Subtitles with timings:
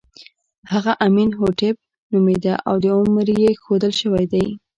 [0.71, 1.75] هغه امین هوټېپ
[2.11, 4.45] نومېده او عمر یې ښودل شوی دی.